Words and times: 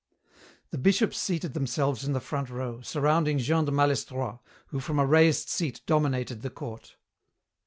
The 0.71 0.79
Bishops 0.79 1.19
seated 1.19 1.53
themselves 1.53 2.03
in 2.03 2.13
the 2.13 2.19
front 2.19 2.49
row, 2.49 2.81
surrounding 2.81 3.37
Jean 3.37 3.65
de 3.65 3.71
Malestroit, 3.71 4.39
who 4.69 4.79
from 4.79 4.97
a 4.97 5.05
raised 5.05 5.47
seat 5.47 5.81
dominated 5.85 6.41
the 6.41 6.49
court. 6.49 6.95